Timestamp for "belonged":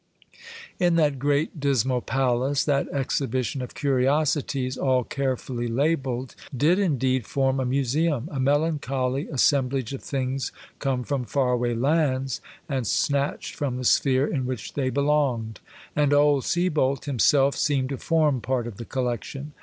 14.89-15.59